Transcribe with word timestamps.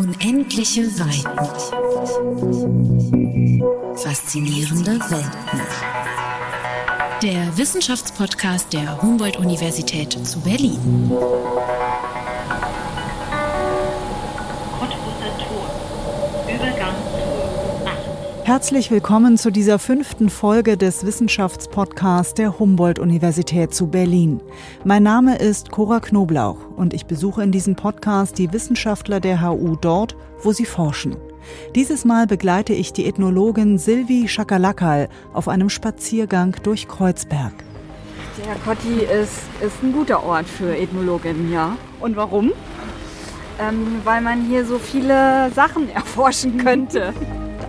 Unendliche 0.00 0.86
Weiten. 0.98 1.28
Faszinierende 3.96 4.92
Welten. 4.92 5.60
Der 7.22 7.58
Wissenschaftspodcast 7.58 8.72
der 8.72 9.02
Humboldt-Universität 9.02 10.12
zu 10.26 10.40
Berlin. 10.40 10.78
Herzlich 18.50 18.90
willkommen 18.90 19.38
zu 19.38 19.52
dieser 19.52 19.78
fünften 19.78 20.28
Folge 20.28 20.76
des 20.76 21.06
Wissenschaftspodcasts 21.06 22.34
der 22.34 22.58
Humboldt-Universität 22.58 23.72
zu 23.72 23.86
Berlin. 23.86 24.42
Mein 24.82 25.04
Name 25.04 25.38
ist 25.38 25.70
Cora 25.70 26.00
Knoblauch 26.00 26.56
und 26.76 26.92
ich 26.92 27.06
besuche 27.06 27.44
in 27.44 27.52
diesem 27.52 27.76
Podcast 27.76 28.38
die 28.38 28.52
Wissenschaftler 28.52 29.20
der 29.20 29.40
HU 29.40 29.76
dort, 29.76 30.16
wo 30.42 30.50
sie 30.50 30.64
forschen. 30.64 31.16
Dieses 31.76 32.04
Mal 32.04 32.26
begleite 32.26 32.72
ich 32.72 32.92
die 32.92 33.06
Ethnologin 33.06 33.78
Silvi 33.78 34.26
Schakalakal 34.26 35.08
auf 35.32 35.46
einem 35.46 35.70
Spaziergang 35.70 36.56
durch 36.64 36.88
Kreuzberg. 36.88 37.52
Der 38.44 38.56
Kotti 38.64 39.04
ist, 39.04 39.42
ist 39.64 39.80
ein 39.80 39.92
guter 39.92 40.24
Ort 40.24 40.48
für 40.48 40.76
Ethnologinnen, 40.76 41.52
ja. 41.52 41.76
Und 42.00 42.16
warum? 42.16 42.50
Ähm, 43.60 44.00
weil 44.02 44.20
man 44.20 44.44
hier 44.44 44.64
so 44.64 44.80
viele 44.80 45.52
Sachen 45.54 45.88
erforschen 45.94 46.58
könnte. 46.58 47.14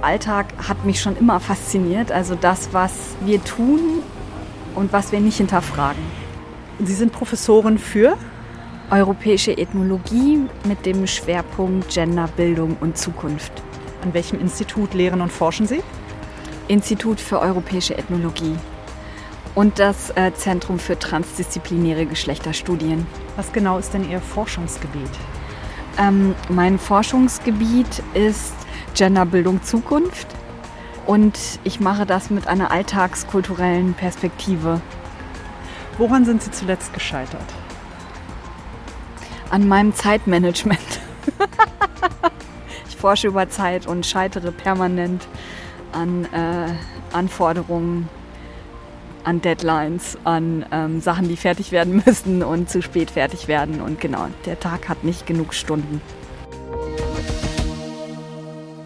Alltag 0.03 0.47
hat 0.67 0.85
mich 0.85 1.01
schon 1.01 1.15
immer 1.17 1.39
fasziniert. 1.39 2.11
Also 2.11 2.35
das, 2.35 2.69
was 2.73 2.91
wir 3.21 3.43
tun 3.43 4.03
und 4.75 4.93
was 4.93 5.11
wir 5.11 5.19
nicht 5.19 5.37
hinterfragen. 5.37 6.03
Sie 6.79 6.93
sind 6.93 7.11
Professorin 7.11 7.77
für 7.77 8.17
europäische 8.89 9.57
Ethnologie 9.57 10.41
mit 10.67 10.85
dem 10.85 11.07
Schwerpunkt 11.07 11.93
Genderbildung 11.93 12.77
und 12.81 12.97
Zukunft. 12.97 13.51
An 14.03 14.13
welchem 14.13 14.39
Institut 14.39 14.93
lehren 14.93 15.21
und 15.21 15.31
forschen 15.31 15.67
Sie? 15.67 15.81
Institut 16.67 17.19
für 17.19 17.39
europäische 17.39 17.97
Ethnologie 17.97 18.55
und 19.55 19.79
das 19.79 20.11
äh, 20.11 20.33
Zentrum 20.33 20.79
für 20.79 20.97
transdisziplinäre 20.97 22.05
Geschlechterstudien. 22.05 23.05
Was 23.35 23.51
genau 23.51 23.77
ist 23.77 23.93
denn 23.93 24.09
Ihr 24.09 24.21
Forschungsgebiet? 24.21 25.09
Ähm, 25.97 26.35
mein 26.49 26.79
Forschungsgebiet 26.79 28.01
ist 28.13 28.53
Genderbildung 28.95 29.63
Zukunft 29.63 30.27
und 31.05 31.37
ich 31.63 31.79
mache 31.79 32.05
das 32.05 32.29
mit 32.29 32.47
einer 32.47 32.71
alltagskulturellen 32.71 33.93
Perspektive. 33.93 34.81
Woran 35.97 36.25
sind 36.25 36.41
Sie 36.41 36.51
zuletzt 36.51 36.93
gescheitert? 36.93 37.45
An 39.49 39.67
meinem 39.67 39.93
Zeitmanagement. 39.93 40.79
ich 42.87 42.95
forsche 42.95 43.27
über 43.27 43.49
Zeit 43.49 43.87
und 43.87 44.05
scheitere 44.05 44.51
permanent 44.51 45.27
an 45.91 46.25
äh, 46.25 47.15
Anforderungen, 47.15 48.07
an 49.23 49.41
Deadlines, 49.41 50.17
an 50.23 50.65
ähm, 50.71 51.01
Sachen, 51.01 51.27
die 51.27 51.37
fertig 51.37 51.71
werden 51.71 52.01
müssen 52.05 52.43
und 52.43 52.69
zu 52.69 52.81
spät 52.81 53.11
fertig 53.11 53.47
werden. 53.47 53.81
Und 53.81 53.99
genau, 53.99 54.27
der 54.45 54.59
Tag 54.59 54.89
hat 54.89 55.03
nicht 55.03 55.27
genug 55.27 55.53
Stunden. 55.53 56.01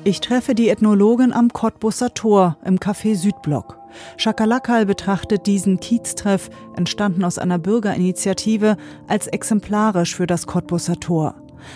Ich 0.08 0.22
treffe 0.22 0.54
die 0.54 0.70
Ethnologin 0.70 1.34
am 1.34 1.52
Cottbusser 1.52 2.14
Tor 2.14 2.58
im 2.64 2.78
Café 2.78 3.16
Südblock. 3.16 3.80
Schakalakal 4.18 4.86
betrachtet 4.86 5.48
diesen 5.48 5.80
Kieztreff, 5.80 6.52
entstanden 6.76 7.24
aus 7.24 7.40
einer 7.40 7.58
Bürgerinitiative, 7.58 8.78
als 9.08 9.26
exemplarisch 9.26 10.16
für 10.16 10.28
das 10.28 10.46
Cottbusser 10.46 11.00
Tor. 11.00 11.34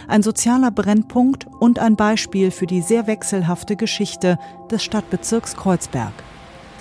Ein 0.07 0.21
sozialer 0.21 0.69
Brennpunkt 0.69 1.47
und 1.59 1.79
ein 1.79 1.95
Beispiel 1.95 2.51
für 2.51 2.67
die 2.67 2.83
sehr 2.83 3.07
wechselhafte 3.07 3.75
Geschichte 3.75 4.37
des 4.69 4.83
Stadtbezirks 4.83 5.55
Kreuzberg. 5.55 6.13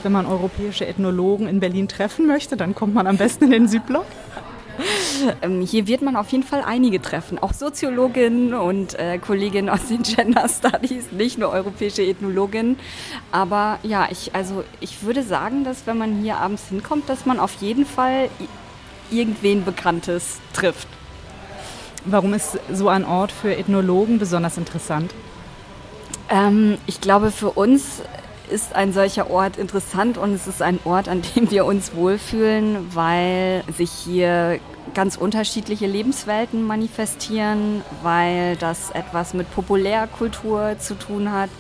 Wenn 0.03 0.13
man 0.13 0.27
europäische 0.27 0.87
Ethnologen 0.87 1.49
in 1.49 1.61
Berlin 1.61 1.89
treffen 1.89 2.27
möchte, 2.27 2.59
dann 2.59 2.75
kommt 2.75 2.93
man 2.93 3.07
am 3.07 3.17
besten 3.17 3.45
in 3.45 3.53
den 3.53 3.69
Südblock. 3.69 4.05
Ähm, 5.43 5.63
hier 5.63 5.87
wird 5.87 6.03
man 6.03 6.17
auf 6.17 6.31
jeden 6.31 6.45
Fall 6.45 6.63
einige 6.65 7.03
treffen, 7.03 7.39
auch 7.39 7.53
Soziologinnen 7.53 8.55
und 8.55 8.99
äh, 8.99 9.19
Kolleginnen 9.19 9.69
aus 9.69 9.89
den 9.89 10.03
Gender 10.03 10.49
Studies, 10.49 11.13
nicht 11.13 11.39
nur 11.39 11.51
europäische 11.51 12.03
Ethnologinnen. 12.03 12.79
Aber 13.33 13.79
ja, 13.83 14.09
ich, 14.11 14.35
also 14.35 14.65
ich 14.81 15.03
würde 15.03 15.23
sagen, 15.23 15.65
dass 15.65 15.87
wenn 15.87 15.99
man 15.99 16.23
hier 16.23 16.39
abends 16.39 16.69
hinkommt, 16.69 17.09
dass 17.09 17.27
man 17.27 17.41
auf 17.41 17.55
jeden 17.61 17.85
Fall 17.85 18.31
irgendwen 19.11 19.65
Bekanntes 19.65 20.39
trifft. 20.53 20.89
Warum 22.05 22.33
ist 22.35 22.59
so 22.73 22.89
ein 22.89 23.05
Ort 23.05 23.33
für 23.33 23.55
Ethnologen 23.55 24.19
besonders 24.19 24.57
interessant? 24.57 25.13
Ähm, 26.31 26.79
ich 26.87 27.01
glaube, 27.01 27.31
für 27.31 27.51
uns 27.51 28.03
ist 28.49 28.75
ein 28.75 28.93
solcher 28.93 29.31
Ort 29.31 29.57
interessant 29.57 30.19
und 30.19 30.35
es 30.35 30.47
ist 30.47 30.63
ein 30.63 30.79
Ort, 30.85 31.09
an 31.09 31.23
dem 31.35 31.51
wir 31.51 31.65
uns 31.65 31.95
wohlfühlen, 31.95 32.95
weil 32.95 33.63
sich 33.77 33.91
hier 33.91 34.59
ganz 34.95 35.17
unterschiedliche 35.17 35.87
Lebenswelten 35.87 36.67
manifestieren, 36.67 37.83
weil 38.03 38.57
das 38.57 38.91
etwas 38.91 39.35
mit 39.35 39.53
Populärkultur 39.55 40.77
zu 40.79 40.95
tun 40.95 41.31
hat, 41.31 41.51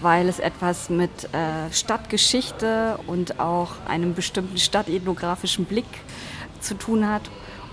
weil 0.00 0.28
es 0.28 0.38
etwas 0.38 0.88
mit 0.88 1.24
äh, 1.32 1.72
Stadtgeschichte 1.72 2.98
und 3.06 3.40
auch 3.40 3.72
einem 3.88 4.14
bestimmten 4.14 4.58
stadtethnografischen 4.58 5.64
Blick 5.64 5.86
zu 6.60 6.74
tun 6.74 7.08
hat 7.08 7.22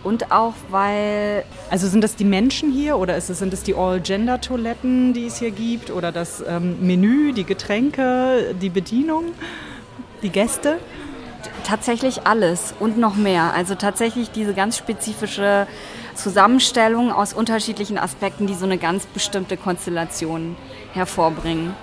und 0.04 0.32
auch 0.32 0.54
weil. 0.70 1.44
Also 1.70 1.88
sind 1.88 2.04
das 2.04 2.16
die 2.16 2.26
Menschen 2.26 2.72
hier 2.72 2.98
oder 2.98 3.18
ist 3.18 3.30
es, 3.30 3.40
sind 3.40 3.54
es 3.54 3.64
die 3.64 3.76
All-Gender-Toiletten, 3.76 5.14
die 5.14 5.28
es 5.28 5.38
hier 5.40 5.52
gibt? 5.52 5.92
Oder 5.92 6.12
das 6.12 6.44
ähm, 6.48 6.78
Menü, 6.82 7.34
die 7.34 7.44
Getränke, 7.44 8.56
die 8.62 8.70
Bedienung, 8.70 9.26
die 10.22 10.30
Gäste? 10.30 10.78
Tatsächlich 11.66 12.26
alles 12.26 12.74
und 12.80 12.98
noch 12.98 13.16
mehr. 13.16 13.54
Also 13.54 13.76
tatsächlich 13.76 14.32
diese 14.32 14.54
ganz 14.54 14.78
spezifische 14.78 15.68
Zusammenstellung 16.16 17.12
aus 17.12 17.34
unterschiedlichen 17.34 17.98
Aspekten, 17.98 18.48
die 18.48 18.54
so 18.54 18.66
eine 18.66 18.78
ganz 18.78 19.06
bestimmte 19.06 19.58
Konstellation 19.58 20.56
hervorbringen. 20.94 21.74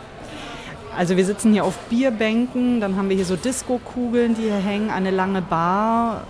Also 0.97 1.17
wir 1.17 1.25
sitzen 1.25 1.53
hier 1.53 1.65
auf 1.65 1.79
Bierbänken, 1.89 2.81
dann 2.81 2.97
haben 2.97 3.09
wir 3.09 3.17
hier 3.17 3.25
so 3.25 3.37
Disco-Kugeln, 3.37 4.35
die 4.35 4.43
hier 4.43 4.57
hängen, 4.57 4.91
eine 4.91 5.11
lange 5.11 5.41
Bar. 5.41 6.25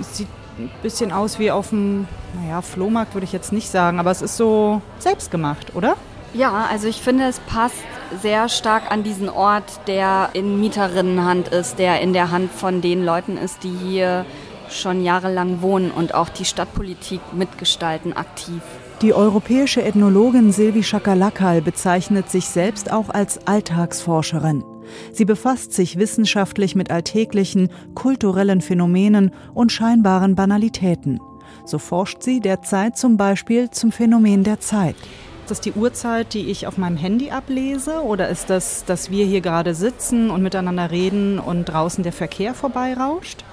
Sieht 0.00 0.28
ein 0.58 0.70
bisschen 0.82 1.12
aus 1.12 1.38
wie 1.38 1.50
auf 1.50 1.70
dem, 1.70 2.06
naja, 2.40 2.62
Flohmarkt 2.62 3.14
würde 3.14 3.24
ich 3.24 3.32
jetzt 3.32 3.52
nicht 3.52 3.68
sagen, 3.70 3.98
aber 3.98 4.10
es 4.10 4.22
ist 4.22 4.36
so 4.36 4.80
selbstgemacht, 4.98 5.74
oder? 5.74 5.96
Ja, 6.32 6.66
also 6.70 6.88
ich 6.88 7.00
finde, 7.00 7.24
es 7.24 7.38
passt 7.40 7.84
sehr 8.20 8.48
stark 8.48 8.90
an 8.90 9.02
diesen 9.04 9.28
Ort, 9.28 9.80
der 9.86 10.30
in 10.32 10.60
Mieterinnenhand 10.60 11.48
ist, 11.48 11.78
der 11.78 12.00
in 12.00 12.12
der 12.12 12.30
Hand 12.30 12.50
von 12.50 12.80
den 12.80 13.04
Leuten 13.04 13.36
ist, 13.36 13.62
die 13.62 13.70
hier 13.70 14.26
schon 14.68 15.04
jahrelang 15.04 15.62
wohnen 15.62 15.90
und 15.90 16.14
auch 16.14 16.28
die 16.28 16.44
Stadtpolitik 16.44 17.20
mitgestalten 17.32 18.12
aktiv. 18.12 18.62
Die 19.02 19.12
europäische 19.12 19.82
Ethnologin 19.82 20.52
Silvi 20.52 20.82
Schakalakal 20.82 21.60
bezeichnet 21.60 22.30
sich 22.30 22.46
selbst 22.46 22.90
auch 22.90 23.10
als 23.10 23.46
Alltagsforscherin. 23.46 24.64
Sie 25.12 25.24
befasst 25.24 25.72
sich 25.72 25.98
wissenschaftlich 25.98 26.74
mit 26.74 26.90
alltäglichen, 26.90 27.70
kulturellen 27.94 28.60
Phänomenen 28.60 29.30
und 29.54 29.72
scheinbaren 29.72 30.34
Banalitäten. 30.34 31.20
So 31.64 31.78
forscht 31.78 32.22
sie 32.22 32.40
derzeit 32.40 32.98
zum 32.98 33.16
Beispiel 33.16 33.70
zum 33.70 33.92
Phänomen 33.92 34.44
der 34.44 34.60
Zeit. 34.60 34.96
Ist 35.44 35.50
das 35.50 35.60
die 35.60 35.72
Uhrzeit, 35.72 36.32
die 36.32 36.50
ich 36.50 36.66
auf 36.66 36.78
meinem 36.78 36.96
Handy 36.96 37.30
ablese? 37.30 38.02
Oder 38.02 38.30
ist 38.30 38.48
das, 38.48 38.84
dass 38.86 39.10
wir 39.10 39.26
hier 39.26 39.42
gerade 39.42 39.74
sitzen 39.74 40.30
und 40.30 40.42
miteinander 40.42 40.90
reden 40.90 41.38
und 41.38 41.66
draußen 41.66 42.02
der 42.02 42.14
Verkehr 42.14 42.54
vorbeirauscht? 42.54 43.44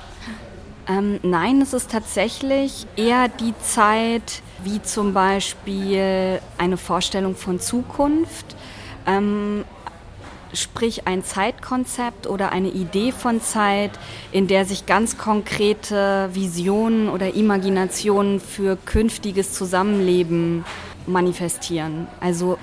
Ähm, 0.88 1.20
nein, 1.22 1.62
es 1.62 1.74
ist 1.74 1.92
tatsächlich 1.92 2.88
eher 2.96 3.28
die 3.28 3.54
Zeit, 3.62 4.42
wie 4.64 4.82
zum 4.82 5.14
Beispiel 5.14 6.40
eine 6.58 6.78
Vorstellung 6.78 7.36
von 7.36 7.60
Zukunft. 7.60 8.56
Ähm, 9.06 9.66
sprich 10.54 11.08
ein 11.08 11.24
Zeitkonzept 11.24 12.28
oder 12.28 12.52
eine 12.52 12.70
Idee 12.70 13.12
von 13.12 13.42
Zeit, 13.42 13.92
in 14.32 14.48
der 14.48 14.66
sich 14.66 14.86
ganz 14.86 15.18
konkrete 15.18 16.30
Visionen 16.34 17.10
oder 17.10 17.34
Imaginationen 17.34 18.40
für 18.40 18.76
künftiges 18.76 19.54
Zusammenleben 19.54 20.66
manifestieren. 21.08 22.08
Also 22.20 22.58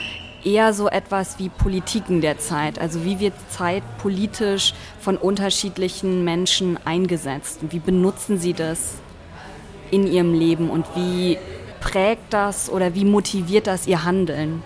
eher 0.44 0.72
so 0.72 0.88
etwas 0.88 1.38
wie 1.38 1.48
Politiken 1.48 2.20
der 2.20 2.38
Zeit. 2.38 2.78
Also 2.78 3.04
wie 3.04 3.20
wird 3.20 3.34
Zeit 3.50 3.82
politisch 3.98 4.74
von 5.00 5.16
unterschiedlichen 5.16 6.24
Menschen 6.24 6.78
eingesetzt? 6.84 7.60
Wie 7.70 7.80
benutzen 7.80 8.38
sie 8.38 8.52
das 8.52 8.94
in 9.90 10.06
ihrem 10.06 10.34
Leben 10.34 10.70
und 10.70 10.86
wie 10.94 11.38
prägt 11.80 12.32
das 12.32 12.70
oder 12.70 12.94
wie 12.94 13.04
motiviert 13.04 13.66
das 13.66 13.86
ihr 13.86 14.04
Handeln? 14.04 14.62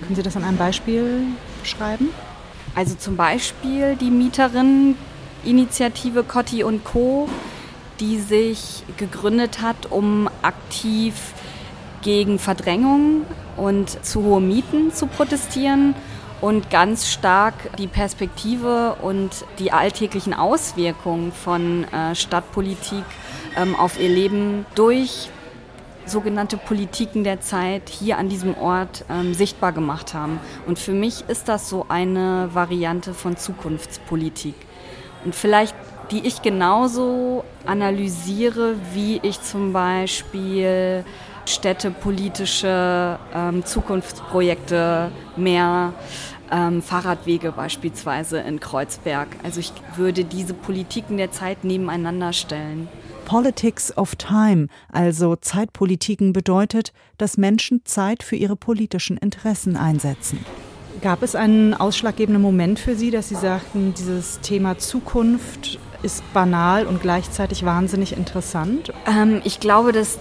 Können 0.00 0.16
Sie 0.16 0.22
das 0.22 0.36
an 0.36 0.44
einem 0.44 0.56
Beispiel 0.56 1.22
beschreiben? 1.62 2.10
Also 2.76 2.94
zum 2.94 3.16
Beispiel 3.16 3.96
die 3.96 4.10
Mieterinneninitiative 4.10 6.22
Cotti 6.22 6.62
und 6.62 6.84
Co., 6.84 7.28
die 8.00 8.18
sich 8.18 8.84
gegründet 8.98 9.62
hat, 9.62 9.90
um 9.90 10.28
aktiv 10.42 11.14
gegen 12.02 12.38
Verdrängung 12.38 13.22
und 13.56 14.04
zu 14.04 14.22
hohe 14.22 14.42
Mieten 14.42 14.92
zu 14.92 15.06
protestieren 15.06 15.94
und 16.42 16.68
ganz 16.68 17.10
stark 17.10 17.54
die 17.78 17.86
Perspektive 17.86 18.96
und 19.00 19.30
die 19.58 19.72
alltäglichen 19.72 20.34
Auswirkungen 20.34 21.32
von 21.32 21.84
äh, 21.84 22.14
Stadtpolitik 22.14 23.04
ähm, 23.56 23.74
auf 23.74 23.98
ihr 23.98 24.10
Leben 24.10 24.66
durch 24.74 25.30
sogenannte 26.06 26.56
Politiken 26.56 27.24
der 27.24 27.40
Zeit 27.40 27.88
hier 27.88 28.18
an 28.18 28.28
diesem 28.28 28.56
Ort 28.56 29.04
ähm, 29.10 29.34
sichtbar 29.34 29.72
gemacht 29.72 30.14
haben. 30.14 30.40
Und 30.66 30.78
für 30.78 30.92
mich 30.92 31.24
ist 31.28 31.48
das 31.48 31.68
so 31.68 31.86
eine 31.88 32.50
Variante 32.52 33.12
von 33.12 33.36
Zukunftspolitik. 33.36 34.54
Und 35.24 35.34
vielleicht 35.34 35.74
die 36.10 36.26
ich 36.26 36.42
genauso 36.42 37.44
analysiere, 37.64 38.76
wie 38.92 39.18
ich 39.22 39.42
zum 39.42 39.72
Beispiel 39.72 41.04
städtepolitische 41.46 43.18
ähm, 43.34 43.64
Zukunftsprojekte 43.64 45.10
mehr 45.36 45.92
ähm, 46.50 46.82
Fahrradwege 46.82 47.52
beispielsweise 47.52 48.38
in 48.38 48.60
Kreuzberg. 48.60 49.28
Also 49.42 49.60
ich 49.60 49.72
würde 49.96 50.24
diese 50.24 50.54
Politiken 50.54 51.16
der 51.16 51.30
Zeit 51.30 51.64
nebeneinander 51.64 52.32
stellen. 52.32 52.88
Politics 53.26 53.94
of 53.98 54.14
Time, 54.14 54.68
also 54.90 55.36
Zeitpolitiken 55.36 56.32
bedeutet, 56.32 56.92
dass 57.18 57.36
Menschen 57.36 57.82
Zeit 57.84 58.22
für 58.22 58.36
ihre 58.36 58.56
politischen 58.56 59.18
Interessen 59.18 59.76
einsetzen. 59.76 60.38
Gab 61.02 61.22
es 61.22 61.34
einen 61.34 61.74
ausschlaggebenden 61.74 62.40
Moment 62.40 62.78
für 62.78 62.94
Sie, 62.94 63.10
dass 63.10 63.28
Sie 63.28 63.34
sagten, 63.34 63.92
dieses 63.92 64.40
Thema 64.40 64.78
Zukunft 64.78 65.78
ist 66.02 66.22
banal 66.32 66.86
und 66.86 67.02
gleichzeitig 67.02 67.64
wahnsinnig 67.64 68.16
interessant? 68.16 68.92
Ähm, 69.06 69.42
ich 69.44 69.60
glaube, 69.60 69.92
dass 69.92 70.18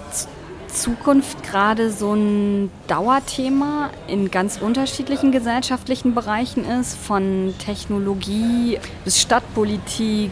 Zukunft 0.68 1.44
gerade 1.44 1.92
so 1.92 2.14
ein 2.14 2.72
Dauerthema 2.88 3.92
in 4.08 4.32
ganz 4.32 4.58
unterschiedlichen 4.58 5.32
gesellschaftlichen 5.32 6.16
Bereichen 6.16 6.66
ist, 6.66 6.98
von 6.98 7.54
Technologie 7.60 8.80
bis 9.06 9.22
Stadtpolitik, 9.22 10.32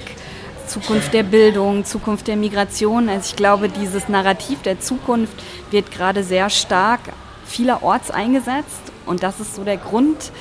Zukunft 0.68 1.14
der 1.14 1.24
Bildung, 1.24 1.86
Zukunft 1.86 2.28
der 2.28 2.36
Migration. 2.36 3.10
Also 3.10 3.30
ich 3.30 3.36
glaube, 3.36 3.70
dieses 3.70 4.10
Narrativ 4.10 4.62
der 4.62 4.80
Zukunft 4.80 5.34
wird 5.72 5.92
gerade 5.92 6.24
sehr 6.24 6.50
stark 6.50 7.02
vielerorts 7.46 8.10
eingesetzt 8.10 8.92
und 9.06 9.24
das 9.24 9.40
ist 9.40 9.56
so 9.56 9.64
der 9.64 9.78
Grund, 9.78 10.32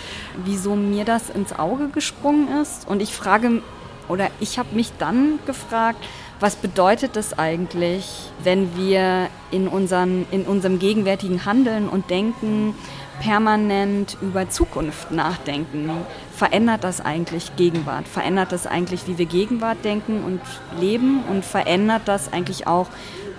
wieso 0.45 0.77
mir 0.77 1.05
das 1.05 1.31
ins 1.31 1.59
Auge 1.59 1.89
gesprungen 1.89 2.49
ist. 2.61 2.89
Und 2.89 3.03
ich 3.03 3.15
frage, 3.15 3.63
oder 4.09 4.29
ich 4.41 4.59
habe 4.59 4.75
mich 4.75 4.93
dann 4.99 5.39
gefragt, 5.47 6.05
was 6.41 6.57
bedeutet 6.57 7.15
das 7.15 7.39
eigentlich, 7.39 8.05
wenn 8.43 8.77
wir 8.77 9.29
in, 9.51 9.69
unseren, 9.69 10.27
in 10.31 10.43
unserem 10.43 10.79
gegenwärtigen 10.79 11.45
Handeln 11.45 11.89
und 11.89 12.11
Denken 12.11 12.75
permanent 13.23 14.17
über 14.21 14.51
Zukunft 14.51 15.13
nachdenken? 15.13 15.91
Verändert 16.35 16.85
das 16.85 17.01
eigentlich 17.01 17.55
Gegenwart? 17.57 18.09
Verändert 18.09 18.53
das 18.53 18.67
eigentlich, 18.67 19.07
wie 19.07 19.19
wir 19.19 19.27
Gegenwart 19.27 19.85
denken 19.85 20.25
und 20.25 20.41
leben? 20.81 21.23
Und 21.31 21.45
verändert 21.45 22.03
das 22.07 22.33
eigentlich 22.33 22.67
auch, 22.67 22.89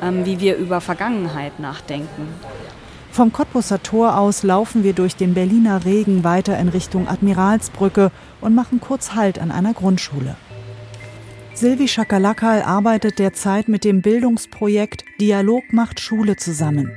ähm, 0.02 0.26
wie 0.26 0.40
wir 0.40 0.56
über 0.56 0.80
Vergangenheit 0.80 1.60
nachdenken? 1.60 2.28
Vom 3.12 3.32
Cottbusser 3.32 3.84
Tor 3.84 4.18
aus 4.18 4.42
laufen 4.42 4.84
wir 4.84 4.94
durch 4.94 5.16
den 5.16 5.34
Berliner 5.34 5.86
Regen 5.86 6.24
weiter 6.24 6.58
in 6.58 6.70
Richtung 6.70 7.08
Admiralsbrücke 7.08 8.12
und 8.42 8.56
machen 8.56 8.80
kurz 8.80 9.14
Halt 9.14 9.38
an 9.38 9.52
einer 9.52 9.74
Grundschule. 9.74 10.36
Silvi 11.54 11.88
Schakalakal 11.88 12.64
arbeitet 12.64 13.20
derzeit 13.20 13.68
mit 13.68 13.84
dem 13.84 14.02
Bildungsprojekt 14.02 15.06
Dialog 15.22 15.72
macht 15.72 16.00
Schule 16.00 16.36
zusammen. 16.38 16.92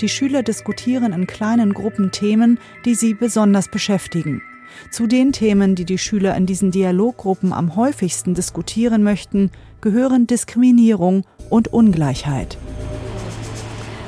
Die 0.00 0.08
Schüler 0.08 0.42
diskutieren 0.42 1.12
in 1.12 1.26
kleinen 1.26 1.74
Gruppen 1.74 2.10
Themen, 2.10 2.58
die 2.84 2.94
sie 2.94 3.14
besonders 3.14 3.68
beschäftigen. 3.68 4.42
Zu 4.90 5.06
den 5.06 5.32
Themen, 5.32 5.74
die 5.74 5.84
die 5.84 5.98
Schüler 5.98 6.36
in 6.36 6.46
diesen 6.46 6.70
Dialoggruppen 6.70 7.52
am 7.52 7.76
häufigsten 7.76 8.34
diskutieren 8.34 9.02
möchten, 9.02 9.50
gehören 9.80 10.26
Diskriminierung 10.26 11.24
und 11.50 11.68
Ungleichheit. 11.68 12.56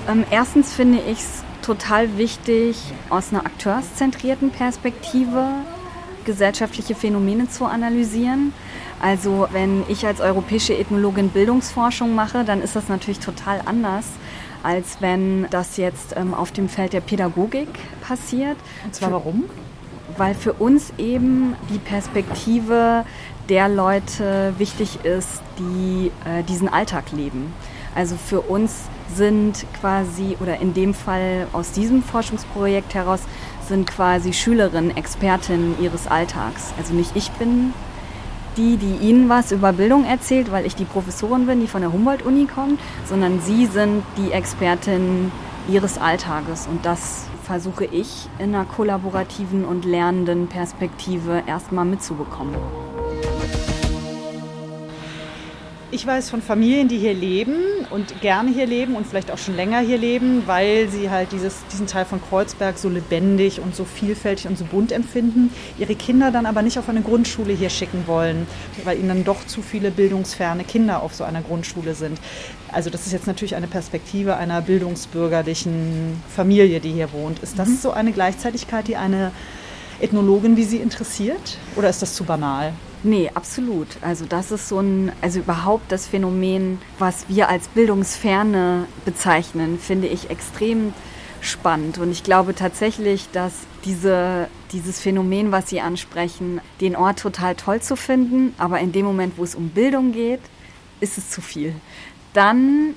Ähm, 0.08 0.24
erstens 0.30 0.72
finde 0.72 0.98
ich 1.10 1.18
es 1.18 1.44
total 1.62 2.18
wichtig, 2.18 2.76
aus 3.08 3.32
einer 3.32 3.46
akteurszentrierten 3.46 4.50
Perspektive 4.50 5.46
gesellschaftliche 6.24 6.94
Phänomene 6.94 7.48
zu 7.48 7.64
analysieren. 7.64 8.52
Also 9.00 9.48
wenn 9.52 9.82
ich 9.88 10.06
als 10.06 10.20
europäische 10.20 10.76
Ethnologin 10.76 11.28
Bildungsforschung 11.28 12.14
mache, 12.14 12.44
dann 12.44 12.62
ist 12.62 12.76
das 12.76 12.88
natürlich 12.88 13.20
total 13.20 13.60
anders, 13.64 14.06
als 14.64 14.96
wenn 15.00 15.46
das 15.50 15.76
jetzt 15.76 16.16
ähm, 16.16 16.34
auf 16.34 16.50
dem 16.50 16.68
Feld 16.68 16.92
der 16.92 17.00
Pädagogik 17.00 17.68
passiert. 18.00 18.56
Und 18.84 18.94
zwar 18.94 19.12
warum? 19.12 19.44
Weil 20.16 20.34
für 20.34 20.54
uns 20.54 20.92
eben 20.98 21.54
die 21.70 21.78
Perspektive 21.78 23.04
der 23.48 23.68
Leute 23.68 24.54
wichtig 24.58 25.04
ist, 25.04 25.42
die 25.58 26.10
äh, 26.24 26.42
diesen 26.44 26.68
Alltag 26.68 27.12
leben. 27.12 27.52
Also 27.94 28.16
für 28.16 28.40
uns 28.40 28.84
sind 29.14 29.66
quasi, 29.80 30.36
oder 30.40 30.60
in 30.60 30.74
dem 30.74 30.94
Fall 30.94 31.46
aus 31.52 31.72
diesem 31.72 32.02
Forschungsprojekt 32.02 32.94
heraus, 32.94 33.20
sind 33.68 33.88
quasi 33.88 34.32
Schülerinnen 34.32 34.96
Expertinnen 34.96 35.76
ihres 35.80 36.06
Alltags. 36.06 36.72
Also 36.78 36.94
nicht 36.94 37.12
ich 37.14 37.30
bin 37.32 37.72
die, 38.56 38.76
die 38.76 38.96
Ihnen 39.06 39.28
was 39.28 39.52
über 39.52 39.72
Bildung 39.72 40.04
erzählt, 40.04 40.50
weil 40.50 40.66
ich 40.66 40.74
die 40.74 40.84
Professorin 40.84 41.46
bin, 41.46 41.60
die 41.60 41.66
von 41.66 41.80
der 41.80 41.92
Humboldt-Uni 41.92 42.46
kommt, 42.46 42.80
sondern 43.06 43.40
Sie 43.40 43.66
sind 43.66 44.02
die 44.16 44.32
Expertin 44.32 45.32
Ihres 45.68 45.98
Alltages. 45.98 46.66
Und 46.66 46.84
das 46.84 47.26
versuche 47.44 47.84
ich 47.84 48.28
in 48.38 48.54
einer 48.54 48.64
kollaborativen 48.64 49.64
und 49.64 49.84
lernenden 49.84 50.48
Perspektive 50.48 51.42
erstmal 51.46 51.84
mitzubekommen. 51.84 52.54
Ich 55.94 56.04
weiß 56.04 56.28
von 56.28 56.42
Familien, 56.42 56.88
die 56.88 56.98
hier 56.98 57.14
leben 57.14 57.54
und 57.90 58.20
gerne 58.20 58.50
hier 58.50 58.66
leben 58.66 58.96
und 58.96 59.06
vielleicht 59.06 59.30
auch 59.30 59.38
schon 59.38 59.54
länger 59.54 59.78
hier 59.78 59.96
leben, 59.96 60.42
weil 60.44 60.88
sie 60.88 61.08
halt 61.08 61.30
dieses, 61.30 61.54
diesen 61.72 61.86
Teil 61.86 62.04
von 62.04 62.20
Kreuzberg 62.20 62.78
so 62.78 62.88
lebendig 62.88 63.60
und 63.60 63.76
so 63.76 63.84
vielfältig 63.84 64.48
und 64.48 64.58
so 64.58 64.64
bunt 64.64 64.90
empfinden, 64.90 65.52
ihre 65.78 65.94
Kinder 65.94 66.32
dann 66.32 66.46
aber 66.46 66.62
nicht 66.62 66.80
auf 66.80 66.88
eine 66.88 67.00
Grundschule 67.00 67.52
hier 67.52 67.70
schicken 67.70 68.08
wollen, 68.08 68.48
weil 68.82 68.98
ihnen 68.98 69.06
dann 69.06 69.24
doch 69.24 69.46
zu 69.46 69.62
viele 69.62 69.92
bildungsferne 69.92 70.64
Kinder 70.64 71.00
auf 71.00 71.14
so 71.14 71.22
einer 71.22 71.42
Grundschule 71.42 71.94
sind. 71.94 72.18
Also 72.72 72.90
das 72.90 73.06
ist 73.06 73.12
jetzt 73.12 73.28
natürlich 73.28 73.54
eine 73.54 73.68
Perspektive 73.68 74.36
einer 74.36 74.62
bildungsbürgerlichen 74.62 76.20
Familie, 76.34 76.80
die 76.80 76.90
hier 76.90 77.12
wohnt. 77.12 77.38
Ist 77.38 77.56
das 77.56 77.68
mhm. 77.68 77.78
so 77.80 77.92
eine 77.92 78.10
Gleichzeitigkeit, 78.10 78.88
die 78.88 78.96
eine 78.96 79.30
Ethnologin 80.00 80.56
wie 80.56 80.64
Sie 80.64 80.78
interessiert 80.78 81.56
oder 81.76 81.88
ist 81.88 82.02
das 82.02 82.16
zu 82.16 82.24
banal? 82.24 82.72
Nee, 83.04 83.30
absolut. 83.34 83.88
Also 84.00 84.24
das 84.24 84.50
ist 84.50 84.66
so 84.66 84.80
ein, 84.80 85.12
also 85.20 85.40
überhaupt 85.40 85.92
das 85.92 86.06
Phänomen, 86.06 86.80
was 86.98 87.28
wir 87.28 87.50
als 87.50 87.68
Bildungsferne 87.68 88.86
bezeichnen, 89.04 89.78
finde 89.78 90.08
ich 90.08 90.30
extrem 90.30 90.94
spannend. 91.42 91.98
Und 91.98 92.10
ich 92.10 92.24
glaube 92.24 92.54
tatsächlich, 92.54 93.28
dass 93.30 93.52
diese, 93.84 94.48
dieses 94.72 95.00
Phänomen, 95.00 95.52
was 95.52 95.68
Sie 95.68 95.82
ansprechen, 95.82 96.62
den 96.80 96.96
Ort 96.96 97.18
total 97.18 97.54
toll 97.56 97.82
zu 97.82 97.94
finden, 97.94 98.54
aber 98.56 98.80
in 98.80 98.92
dem 98.92 99.04
Moment, 99.04 99.36
wo 99.36 99.44
es 99.44 99.54
um 99.54 99.68
Bildung 99.68 100.12
geht, 100.12 100.40
ist 101.00 101.18
es 101.18 101.28
zu 101.28 101.42
viel. 101.42 101.74
Dann 102.32 102.94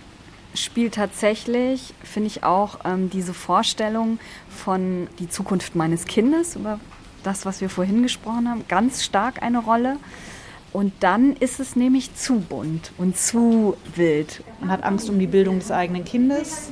spielt 0.54 0.94
tatsächlich, 0.96 1.94
finde 2.02 2.28
ich 2.28 2.44
auch, 2.44 2.80
ähm, 2.86 3.10
diese 3.10 3.34
Vorstellung 3.34 4.20
von 4.50 5.10
die 5.20 5.28
Zukunft 5.28 5.76
meines 5.76 6.06
Kindes, 6.06 6.56
über 6.56 6.80
das, 7.28 7.46
was 7.46 7.62
wir 7.62 7.70
vorhin 7.70 8.02
gesprochen 8.02 8.50
haben, 8.50 8.64
ganz 8.68 9.04
stark 9.04 9.44
eine 9.44 9.60
Rolle. 9.60 9.98
Und 10.74 10.94
dann 11.02 11.34
ist 11.34 11.60
es 11.60 11.76
nämlich 11.76 12.16
zu 12.16 12.40
bunt 12.40 12.92
und 12.98 13.18
zu 13.18 13.76
wild. 13.96 14.44
Man 14.60 14.70
hat 14.70 14.84
Angst 14.84 15.10
um 15.10 15.20
die 15.20 15.28
Bildung 15.28 15.60
des 15.60 15.72
eigenen 15.72 16.06
Kindes. 16.06 16.72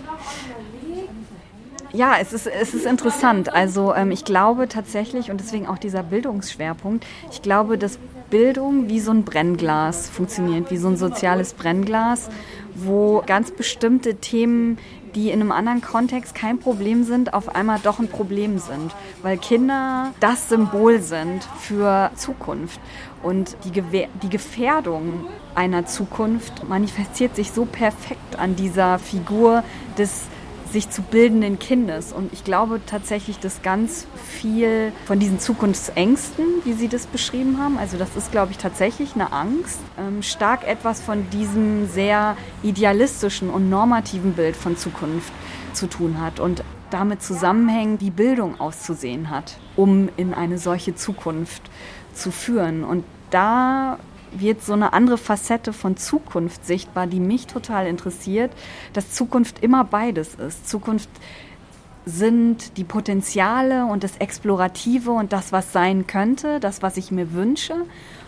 Ja, 1.91 2.15
es 2.19 2.33
ist, 2.33 2.47
es 2.47 2.73
ist 2.73 2.85
interessant. 2.85 3.53
Also 3.53 3.93
ähm, 3.93 4.11
ich 4.11 4.25
glaube 4.25 4.67
tatsächlich, 4.67 5.31
und 5.31 5.39
deswegen 5.39 5.67
auch 5.67 5.77
dieser 5.77 6.03
Bildungsschwerpunkt, 6.03 7.05
ich 7.31 7.41
glaube, 7.41 7.77
dass 7.77 7.99
Bildung 8.29 8.89
wie 8.89 8.99
so 8.99 9.11
ein 9.11 9.23
Brennglas 9.23 10.09
funktioniert, 10.09 10.71
wie 10.71 10.77
so 10.77 10.87
ein 10.87 10.97
soziales 10.97 11.53
Brennglas, 11.53 12.29
wo 12.75 13.23
ganz 13.25 13.51
bestimmte 13.51 14.15
Themen 14.15 14.77
die 15.15 15.31
in 15.31 15.41
einem 15.41 15.51
anderen 15.51 15.81
Kontext 15.81 16.35
kein 16.35 16.59
Problem 16.59 17.03
sind, 17.03 17.33
auf 17.33 17.55
einmal 17.55 17.79
doch 17.81 17.99
ein 17.99 18.09
Problem 18.09 18.59
sind, 18.59 18.93
weil 19.23 19.37
Kinder 19.37 20.13
das 20.19 20.49
Symbol 20.49 21.01
sind 21.01 21.43
für 21.59 22.11
Zukunft. 22.15 22.79
Und 23.23 23.55
die, 23.63 23.71
Gewehr, 23.71 24.09
die 24.21 24.29
Gefährdung 24.29 25.25
einer 25.55 25.85
Zukunft 25.85 26.67
manifestiert 26.67 27.35
sich 27.35 27.51
so 27.51 27.65
perfekt 27.65 28.37
an 28.37 28.55
dieser 28.55 28.99
Figur 28.99 29.63
des 29.97 30.25
sich 30.71 30.89
zu 30.89 31.01
bildenden 31.01 31.59
Kindes. 31.59 32.11
Und 32.11 32.33
ich 32.33 32.43
glaube 32.43 32.81
tatsächlich, 32.85 33.39
dass 33.39 33.61
ganz 33.61 34.07
viel 34.39 34.91
von 35.05 35.19
diesen 35.19 35.39
Zukunftsängsten, 35.39 36.45
wie 36.63 36.73
Sie 36.73 36.87
das 36.87 37.07
beschrieben 37.07 37.59
haben, 37.59 37.77
also 37.77 37.97
das 37.97 38.15
ist, 38.15 38.31
glaube 38.31 38.51
ich, 38.51 38.57
tatsächlich 38.57 39.15
eine 39.15 39.31
Angst, 39.31 39.79
ähm, 39.99 40.21
stark 40.23 40.67
etwas 40.67 41.01
von 41.01 41.29
diesem 41.29 41.87
sehr 41.87 42.35
idealistischen 42.63 43.49
und 43.49 43.69
normativen 43.69 44.33
Bild 44.33 44.55
von 44.55 44.77
Zukunft 44.77 45.31
zu 45.73 45.87
tun 45.87 46.19
hat. 46.19 46.39
Und 46.39 46.63
damit 46.89 47.21
zusammenhängen, 47.21 47.99
wie 47.99 48.09
Bildung 48.09 48.59
auszusehen 48.59 49.29
hat, 49.29 49.57
um 49.75 50.09
in 50.17 50.33
eine 50.33 50.57
solche 50.57 50.95
Zukunft 50.95 51.63
zu 52.13 52.31
führen. 52.31 52.83
Und 52.83 53.03
da 53.31 53.97
wird 54.39 54.63
so 54.63 54.73
eine 54.73 54.93
andere 54.93 55.17
Facette 55.17 55.73
von 55.73 55.97
Zukunft 55.97 56.65
sichtbar, 56.65 57.07
die 57.07 57.19
mich 57.19 57.47
total 57.47 57.87
interessiert, 57.87 58.51
dass 58.93 59.11
Zukunft 59.11 59.63
immer 59.63 59.83
beides 59.83 60.35
ist. 60.35 60.69
Zukunft 60.69 61.09
sind 62.05 62.77
die 62.77 62.83
Potenziale 62.83 63.85
und 63.85 64.03
das 64.03 64.17
Explorative 64.17 65.11
und 65.11 65.33
das, 65.33 65.51
was 65.51 65.71
sein 65.71 66.05
könnte, 66.05 66.59
das, 66.59 66.81
was 66.81 66.97
ich 66.97 67.11
mir 67.11 67.33
wünsche, 67.33 67.75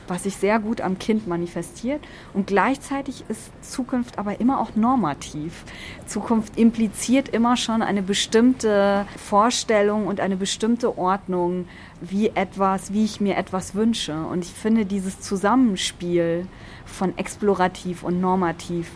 was 0.10 0.24
sich 0.24 0.38
sehr 0.38 0.60
gut 0.60 0.82
am 0.82 1.00
Kind 1.00 1.28
manifestiert. 1.28 2.02
Und 2.34 2.48
gleichzeitig 2.48 3.24
ist 3.28 3.52
Zukunft 3.62 4.18
aber 4.20 4.40
immer 4.40 4.60
auch 4.60 4.76
normativ. 4.76 5.64
Zukunft 6.06 6.58
impliziert 6.58 7.30
immer 7.30 7.58
schon 7.58 7.82
eine 7.82 8.02
bestimmte 8.02 9.06
Vorstellung 9.18 10.08
und 10.08 10.20
eine 10.20 10.38
bestimmte 10.38 10.98
Ordnung, 10.98 11.68
wie 12.02 12.30
etwas, 12.30 12.94
wie 12.94 13.06
ich 13.06 13.22
mir 13.22 13.38
etwas 13.38 13.76
wünsche. 13.76 14.16
Und 14.16 14.44
ich 14.44 14.52
finde 14.52 14.86
dieses 14.86 15.20
Zusammenspiel 15.22 16.48
von 16.86 17.18
explorativ 17.18 18.04
und 18.04 18.22
normativ 18.22 18.92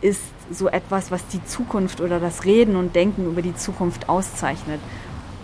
ist 0.00 0.22
so 0.50 0.68
etwas, 0.68 1.10
was 1.10 1.26
die 1.28 1.44
Zukunft 1.44 2.00
oder 2.00 2.20
das 2.20 2.44
Reden 2.44 2.76
und 2.76 2.94
Denken 2.94 3.26
über 3.26 3.42
die 3.42 3.54
Zukunft 3.54 4.08
auszeichnet. 4.08 4.80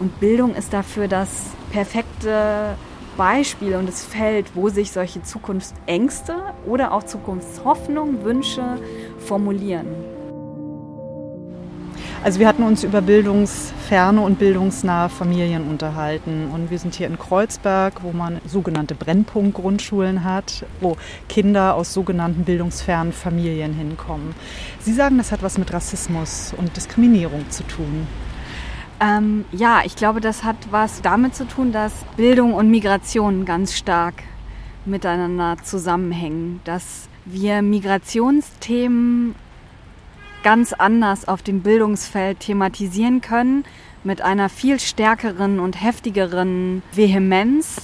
Und 0.00 0.20
Bildung 0.20 0.54
ist 0.54 0.72
dafür 0.72 1.08
das 1.08 1.50
perfekte 1.70 2.76
Beispiel 3.16 3.76
und 3.76 3.88
das 3.88 4.04
Feld, 4.04 4.54
wo 4.54 4.68
sich 4.68 4.92
solche 4.92 5.22
Zukunftsängste 5.22 6.34
oder 6.66 6.92
auch 6.92 7.04
Zukunftshoffnung, 7.04 8.24
Wünsche 8.24 8.78
formulieren. 9.18 9.86
Also 12.24 12.40
wir 12.40 12.48
hatten 12.48 12.62
uns 12.62 12.84
über 12.84 13.02
bildungsferne 13.02 14.18
und 14.18 14.38
bildungsnahe 14.38 15.10
Familien 15.10 15.68
unterhalten 15.68 16.48
und 16.54 16.70
wir 16.70 16.78
sind 16.78 16.94
hier 16.94 17.06
in 17.06 17.18
Kreuzberg, 17.18 18.02
wo 18.02 18.12
man 18.12 18.40
sogenannte 18.46 18.94
Brennpunktgrundschulen 18.94 20.24
hat, 20.24 20.64
wo 20.80 20.96
Kinder 21.28 21.74
aus 21.74 21.92
sogenannten 21.92 22.44
bildungsfernen 22.44 23.12
Familien 23.12 23.74
hinkommen. 23.74 24.34
Sie 24.80 24.94
sagen, 24.94 25.18
das 25.18 25.32
hat 25.32 25.42
was 25.42 25.58
mit 25.58 25.70
Rassismus 25.70 26.54
und 26.56 26.74
Diskriminierung 26.74 27.50
zu 27.50 27.62
tun. 27.64 28.06
Ähm, 29.00 29.44
ja, 29.52 29.82
ich 29.84 29.96
glaube, 29.96 30.20
das 30.20 30.44
hat 30.44 30.56
was 30.70 31.02
damit 31.02 31.34
zu 31.34 31.46
tun, 31.46 31.72
dass 31.72 31.92
Bildung 32.16 32.54
und 32.54 32.70
Migration 32.70 33.44
ganz 33.44 33.74
stark 33.74 34.14
miteinander 34.84 35.56
zusammenhängen, 35.62 36.60
dass 36.64 37.08
wir 37.24 37.62
Migrationsthemen 37.62 39.34
ganz 40.42 40.72
anders 40.74 41.26
auf 41.26 41.42
dem 41.42 41.62
Bildungsfeld 41.62 42.40
thematisieren 42.40 43.20
können, 43.20 43.64
mit 44.04 44.20
einer 44.20 44.50
viel 44.50 44.78
stärkeren 44.78 45.58
und 45.58 45.82
heftigeren 45.82 46.82
Vehemenz, 46.92 47.76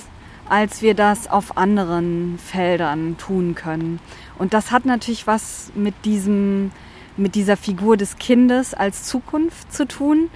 als 0.49 0.83
wir 0.83 0.95
das 0.95 1.29
auf 1.29 1.57
anderen 1.57 2.39
Feldern 2.39 3.17
tun 3.17 3.55
können. 3.55 3.99
Und 4.39 4.53
das 4.53 4.71
hat 4.71 4.85
natürlich 4.85 5.27
was 5.27 5.73
mit 5.75 5.95
diesem, 6.05 6.71
mit 7.17 7.35
dieser 7.35 7.57
Figur 7.57 7.97
des 7.97 8.19
Kindes 8.19 8.75
als 8.75 9.05
Zukunft 9.05 9.73
zu 9.73 9.89
tun, 9.89 10.29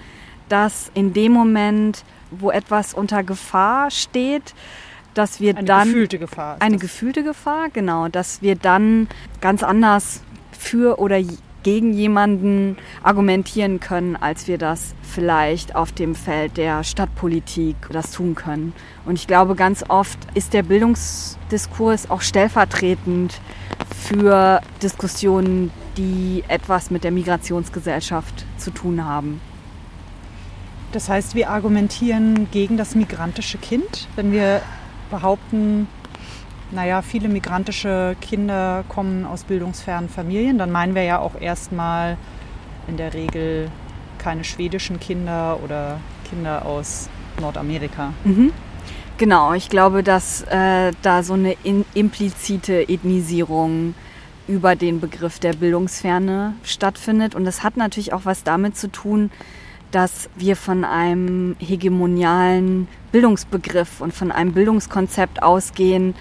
dass 0.48 0.90
in 0.94 1.12
dem 1.12 1.32
Moment, 1.32 2.04
wo 2.30 2.50
etwas 2.50 2.94
unter 2.94 3.22
Gefahr 3.22 3.90
steht, 3.90 4.54
dass 5.14 5.40
wir 5.40 5.56
eine 5.56 5.66
dann 5.66 5.80
eine 5.82 5.90
gefühlte 5.90 6.18
Gefahr, 6.18 6.56
eine 6.60 6.78
gefühlte 6.78 7.22
Gefahr, 7.22 7.68
genau, 7.70 8.08
dass 8.08 8.42
wir 8.42 8.56
dann 8.56 9.08
ganz 9.40 9.62
anders 9.62 10.22
für 10.58 10.98
oder 10.98 11.20
gegen 11.62 11.94
jemanden 11.94 12.76
argumentieren 13.02 13.80
können, 13.80 14.16
als 14.16 14.46
wir 14.46 14.58
das 14.58 14.94
vielleicht 15.02 15.74
auf 15.74 15.92
dem 15.92 16.14
Feld 16.14 16.56
der 16.56 16.84
Stadtpolitik 16.84 17.76
das 17.90 18.12
tun 18.12 18.34
können. 18.34 18.72
Und 19.06 19.14
ich 19.14 19.26
glaube, 19.26 19.56
ganz 19.56 19.82
oft 19.88 20.18
ist 20.34 20.52
der 20.52 20.62
Bildungsdiskurs 20.62 22.10
auch 22.10 22.20
stellvertretend 22.20 23.40
für 23.98 24.60
Diskussionen, 24.82 25.70
die 25.96 26.44
etwas 26.48 26.90
mit 26.90 27.02
der 27.02 27.10
Migrationsgesellschaft 27.10 28.44
zu 28.58 28.70
tun 28.70 29.04
haben. 29.04 29.40
Das 30.94 31.08
heißt, 31.08 31.34
wir 31.34 31.50
argumentieren 31.50 32.48
gegen 32.52 32.76
das 32.76 32.94
migrantische 32.94 33.58
Kind, 33.58 34.06
wenn 34.14 34.30
wir 34.30 34.62
behaupten, 35.10 35.88
naja, 36.70 37.02
viele 37.02 37.28
migrantische 37.28 38.14
Kinder 38.20 38.84
kommen 38.88 39.26
aus 39.26 39.42
bildungsfernen 39.42 40.08
Familien, 40.08 40.56
dann 40.56 40.70
meinen 40.70 40.94
wir 40.94 41.02
ja 41.02 41.18
auch 41.18 41.40
erstmal 41.40 42.16
in 42.86 42.96
der 42.96 43.12
Regel 43.12 43.72
keine 44.18 44.44
schwedischen 44.44 45.00
Kinder 45.00 45.58
oder 45.64 45.98
Kinder 46.30 46.64
aus 46.64 47.08
Nordamerika. 47.40 48.12
Mhm. 48.22 48.52
Genau, 49.18 49.52
ich 49.52 49.68
glaube, 49.70 50.04
dass 50.04 50.42
äh, 50.42 50.92
da 51.02 51.24
so 51.24 51.34
eine 51.34 51.56
in, 51.64 51.84
implizite 51.94 52.88
Ethnisierung 52.88 53.96
über 54.46 54.76
den 54.76 55.00
Begriff 55.00 55.40
der 55.40 55.54
Bildungsferne 55.54 56.54
stattfindet. 56.62 57.34
Und 57.34 57.44
das 57.44 57.64
hat 57.64 57.76
natürlich 57.76 58.12
auch 58.12 58.24
was 58.24 58.44
damit 58.44 58.76
zu 58.76 58.92
tun, 58.92 59.32
dass 59.94 60.28
wir 60.34 60.56
von 60.56 60.84
einem 60.84 61.54
hegemonialen 61.60 62.88
Bildungsbegriff 63.12 64.00
und 64.00 64.12
von 64.12 64.32
einem 64.32 64.52
Bildungskonzept 64.52 65.40
ausgehen, 65.40 66.16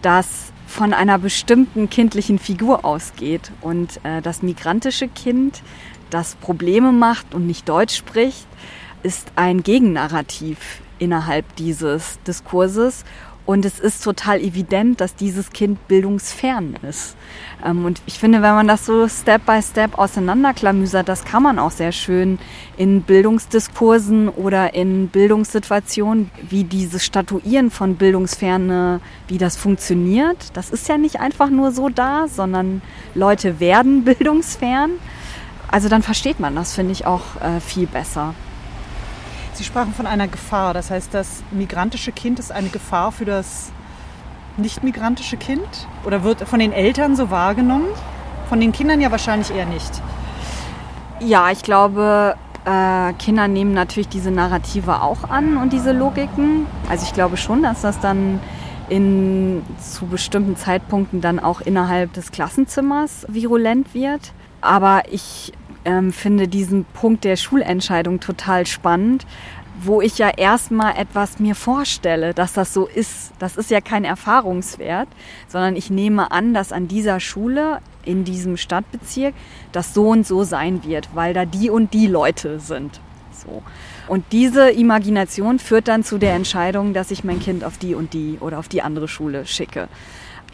das 0.00 0.52
von 0.68 0.92
einer 0.92 1.18
bestimmten 1.18 1.90
kindlichen 1.90 2.38
Figur 2.38 2.84
ausgeht. 2.84 3.50
Und 3.62 3.98
äh, 4.04 4.22
das 4.22 4.42
migrantische 4.42 5.08
Kind, 5.08 5.62
das 6.10 6.36
Probleme 6.36 6.92
macht 6.92 7.34
und 7.34 7.48
nicht 7.48 7.68
Deutsch 7.68 7.96
spricht, 7.96 8.46
ist 9.02 9.32
ein 9.34 9.64
Gegennarrativ 9.64 10.80
innerhalb 11.00 11.56
dieses 11.56 12.20
Diskurses 12.28 13.04
und 13.46 13.64
es 13.64 13.78
ist 13.78 14.02
total 14.02 14.40
evident, 14.40 15.00
dass 15.00 15.14
dieses 15.14 15.50
Kind 15.50 15.86
bildungsfern 15.86 16.76
ist. 16.82 17.16
Ähm, 17.64 17.84
und 17.84 18.02
ich 18.06 18.18
finde, 18.18 18.42
wenn 18.42 18.54
man 18.54 18.66
das 18.66 18.84
so 18.84 19.08
Step 19.08 19.46
by 19.46 19.62
Step 19.62 19.96
auseinanderklamüsert, 19.98 21.08
das 21.08 21.24
kann 21.24 21.44
man 21.44 21.60
auch 21.60 21.70
sehr 21.70 21.92
schön 21.92 22.40
in 22.76 23.02
Bildungsdiskursen 23.02 24.28
oder 24.28 24.74
in 24.74 25.08
Bildungssituationen, 25.08 26.30
wie 26.50 26.64
dieses 26.64 27.04
Statuieren 27.04 27.70
von 27.70 27.94
Bildungsferne, 27.94 29.00
wie 29.28 29.38
das 29.38 29.56
funktioniert. 29.56 30.36
Das 30.54 30.70
ist 30.70 30.88
ja 30.88 30.98
nicht 30.98 31.20
einfach 31.20 31.48
nur 31.48 31.70
so 31.70 31.88
da, 31.88 32.26
sondern 32.26 32.82
Leute 33.14 33.60
werden 33.60 34.04
bildungsfern. 34.04 34.90
Also 35.68 35.88
dann 35.88 36.02
versteht 36.02 36.40
man 36.40 36.56
das, 36.56 36.74
finde 36.74 36.92
ich, 36.92 37.06
auch 37.06 37.40
äh, 37.40 37.60
viel 37.60 37.86
besser. 37.86 38.34
Sie 39.56 39.64
sprachen 39.64 39.94
von 39.94 40.06
einer 40.06 40.28
Gefahr. 40.28 40.74
Das 40.74 40.90
heißt, 40.90 41.14
das 41.14 41.42
migrantische 41.50 42.12
Kind 42.12 42.38
ist 42.38 42.52
eine 42.52 42.68
Gefahr 42.68 43.10
für 43.10 43.24
das 43.24 43.72
nicht-migrantische 44.58 45.38
Kind? 45.38 45.66
Oder 46.04 46.24
wird 46.24 46.42
von 46.42 46.58
den 46.58 46.72
Eltern 46.72 47.16
so 47.16 47.30
wahrgenommen? 47.30 47.86
Von 48.50 48.60
den 48.60 48.72
Kindern 48.72 49.00
ja 49.00 49.10
wahrscheinlich 49.10 49.50
eher 49.50 49.64
nicht. 49.64 50.02
Ja, 51.20 51.50
ich 51.50 51.62
glaube, 51.62 52.36
äh, 52.66 53.14
Kinder 53.14 53.48
nehmen 53.48 53.72
natürlich 53.72 54.08
diese 54.08 54.30
Narrative 54.30 55.00
auch 55.00 55.24
an 55.24 55.56
und 55.56 55.72
diese 55.72 55.92
Logiken. 55.92 56.66
Also 56.90 57.06
ich 57.06 57.14
glaube 57.14 57.38
schon, 57.38 57.62
dass 57.62 57.80
das 57.80 57.98
dann 57.98 58.40
in, 58.90 59.62
zu 59.80 60.06
bestimmten 60.06 60.56
Zeitpunkten 60.56 61.22
dann 61.22 61.38
auch 61.38 61.62
innerhalb 61.62 62.12
des 62.12 62.30
Klassenzimmers 62.30 63.24
virulent 63.28 63.94
wird. 63.94 64.32
Aber 64.60 65.04
ich 65.10 65.54
ähm, 65.86 66.12
finde 66.12 66.48
diesen 66.48 66.84
Punkt 66.84 67.24
der 67.24 67.36
Schulentscheidung 67.36 68.20
total 68.20 68.66
spannend, 68.66 69.26
wo 69.80 70.00
ich 70.00 70.18
ja 70.18 70.30
erstmal 70.30 70.96
etwas 70.96 71.38
mir 71.38 71.54
vorstelle, 71.54 72.34
dass 72.34 72.52
das 72.52 72.74
so 72.74 72.86
ist. 72.86 73.32
Das 73.38 73.56
ist 73.56 73.70
ja 73.70 73.80
kein 73.80 74.04
Erfahrungswert, 74.04 75.08
sondern 75.48 75.76
ich 75.76 75.90
nehme 75.90 76.30
an, 76.32 76.54
dass 76.54 76.72
an 76.72 76.88
dieser 76.88 77.20
Schule 77.20 77.80
in 78.04 78.24
diesem 78.24 78.56
Stadtbezirk 78.56 79.34
das 79.72 79.94
so 79.94 80.08
und 80.08 80.26
so 80.26 80.44
sein 80.44 80.84
wird, 80.84 81.10
weil 81.14 81.34
da 81.34 81.44
die 81.44 81.70
und 81.70 81.94
die 81.94 82.06
Leute 82.06 82.60
sind. 82.60 83.00
So. 83.32 83.62
Und 84.08 84.24
diese 84.32 84.70
Imagination 84.70 85.58
führt 85.58 85.88
dann 85.88 86.04
zu 86.04 86.18
der 86.18 86.34
Entscheidung, 86.34 86.94
dass 86.94 87.10
ich 87.10 87.24
mein 87.24 87.40
Kind 87.40 87.64
auf 87.64 87.76
die 87.76 87.94
und 87.94 88.14
die 88.14 88.38
oder 88.40 88.58
auf 88.58 88.68
die 88.68 88.82
andere 88.82 89.08
Schule 89.08 89.46
schicke. 89.46 89.88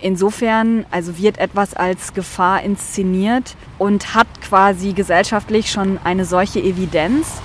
Insofern 0.03 0.85
also 0.91 1.17
wird 1.17 1.39
etwas 1.39 1.75
als 1.75 2.13
Gefahr 2.13 2.63
inszeniert 2.63 3.55
und 3.79 4.15
hat 4.15 4.27
quasi 4.41 4.95
gesellschaftlich 4.95 5.71
schon 5.71 5.99
eine 6.03 6.25
solche 6.25 6.61
Evidenz, 6.61 7.41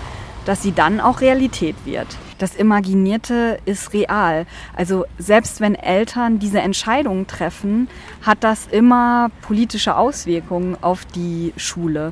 dass 0.46 0.64
sie 0.64 0.72
dann 0.72 1.00
auch 1.00 1.22
Realität 1.22 1.76
wird. 1.86 2.08
Das 2.40 2.56
Imaginierte 2.56 3.60
ist 3.66 3.94
real. 3.94 4.48
Also 4.76 5.06
selbst 5.20 5.62
wenn 5.62 5.76
Eltern 5.76 6.40
diese 6.40 6.60
Entscheidungen 6.60 7.28
treffen, 7.28 7.90
hat 8.24 8.44
das 8.44 8.66
immer 8.68 9.30
politische 9.44 9.96
Auswirkungen 9.96 10.78
auf 10.82 11.06
die 11.06 11.54
Schule. 11.58 12.12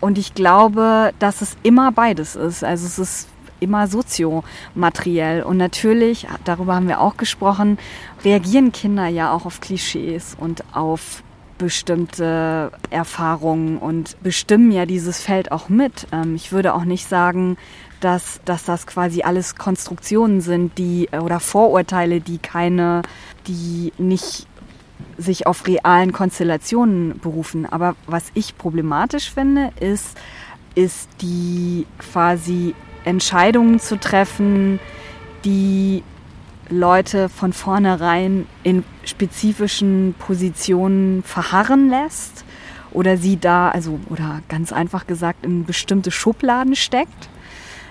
Und 0.00 0.18
ich 0.18 0.34
glaube, 0.34 1.12
dass 1.18 1.40
es 1.40 1.56
immer 1.62 1.92
beides 1.92 2.36
ist. 2.36 2.62
Also 2.62 2.86
es 2.86 2.98
ist 2.98 3.28
immer 3.60 3.86
soziomateriell. 3.86 5.42
Und 5.42 5.56
natürlich, 5.56 6.26
darüber 6.44 6.74
haben 6.74 6.88
wir 6.88 7.00
auch 7.00 7.16
gesprochen, 7.16 7.78
reagieren 8.24 8.72
Kinder 8.72 9.06
ja 9.06 9.32
auch 9.32 9.46
auf 9.46 9.60
Klischees 9.60 10.36
und 10.38 10.64
auf 10.72 11.22
bestimmte 11.58 12.70
Erfahrungen 12.90 13.78
und 13.78 14.16
bestimmen 14.22 14.70
ja 14.70 14.86
dieses 14.86 15.20
Feld 15.20 15.50
auch 15.50 15.68
mit. 15.68 16.06
Ähm, 16.12 16.36
ich 16.36 16.52
würde 16.52 16.72
auch 16.72 16.84
nicht 16.84 17.08
sagen, 17.08 17.56
dass, 18.00 18.40
dass 18.44 18.64
das 18.64 18.86
quasi 18.86 19.22
alles 19.22 19.56
Konstruktionen 19.56 20.40
sind, 20.40 20.78
die 20.78 21.08
oder 21.10 21.40
Vorurteile, 21.40 22.20
die 22.20 22.38
keine, 22.38 23.02
die 23.48 23.92
nicht 23.98 24.46
sich 25.16 25.46
auf 25.48 25.66
realen 25.66 26.12
Konstellationen 26.12 27.18
berufen. 27.18 27.66
Aber 27.66 27.96
was 28.06 28.30
ich 28.34 28.56
problematisch 28.56 29.32
finde, 29.32 29.72
ist, 29.80 30.16
ist 30.76 31.08
die 31.20 31.86
quasi 31.98 32.74
Entscheidungen 33.08 33.80
zu 33.80 33.98
treffen, 33.98 34.78
die 35.44 36.02
Leute 36.68 37.28
von 37.28 37.52
vornherein 37.52 38.46
in 38.62 38.84
spezifischen 39.04 40.14
Positionen 40.18 41.22
verharren 41.22 41.88
lässt 41.88 42.44
oder 42.92 43.16
sie 43.16 43.38
da, 43.38 43.70
also 43.70 43.98
oder 44.10 44.42
ganz 44.48 44.72
einfach 44.72 45.06
gesagt, 45.06 45.46
in 45.46 45.64
bestimmte 45.64 46.10
Schubladen 46.10 46.76
steckt, 46.76 47.30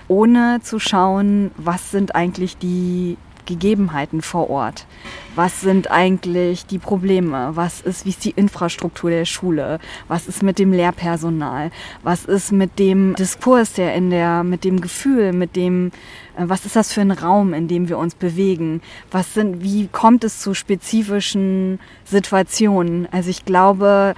ohne 0.06 0.60
zu 0.62 0.78
schauen, 0.78 1.50
was 1.56 1.90
sind 1.90 2.14
eigentlich 2.14 2.56
die 2.56 3.16
Gegebenheiten 3.48 4.22
vor 4.22 4.50
Ort? 4.50 4.86
Was 5.34 5.62
sind 5.62 5.90
eigentlich 5.90 6.66
die 6.66 6.78
Probleme? 6.78 7.52
Was 7.54 7.80
ist, 7.80 8.04
wie 8.04 8.10
ist 8.10 8.24
die 8.24 8.30
Infrastruktur 8.30 9.10
der 9.10 9.24
Schule? 9.24 9.80
Was 10.06 10.28
ist 10.28 10.42
mit 10.42 10.58
dem 10.58 10.72
Lehrpersonal? 10.72 11.70
Was 12.02 12.26
ist 12.26 12.52
mit 12.52 12.78
dem 12.78 13.14
Diskurs, 13.14 13.72
der 13.72 13.94
in 13.94 14.10
der, 14.10 14.44
mit 14.44 14.64
dem 14.64 14.80
Gefühl, 14.80 15.32
mit 15.32 15.56
dem, 15.56 15.90
äh, 16.36 16.44
was 16.44 16.66
ist 16.66 16.76
das 16.76 16.92
für 16.92 17.00
ein 17.00 17.10
Raum, 17.10 17.54
in 17.54 17.66
dem 17.66 17.88
wir 17.88 17.98
uns 17.98 18.14
bewegen? 18.14 18.82
Was 19.10 19.34
sind, 19.34 19.62
wie 19.62 19.88
kommt 19.88 20.24
es 20.24 20.40
zu 20.40 20.52
spezifischen 20.54 21.80
Situationen? 22.04 23.08
Also 23.10 23.30
ich 23.30 23.44
glaube, 23.46 24.14